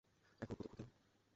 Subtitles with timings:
[0.41, 0.87] এমন কতক্ষণ গেল।